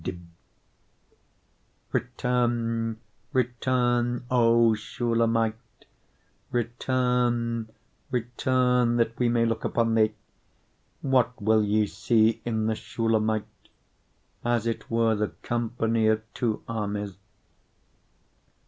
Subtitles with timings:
[0.03, 0.17] 6:13
[1.91, 2.99] Return,
[3.33, 5.85] return, O Shulamite;
[6.49, 7.69] return,
[8.09, 10.15] return, that we may look upon thee.
[11.03, 13.45] What will ye see in the Shulamite?
[14.43, 17.17] As it were the company of two armies.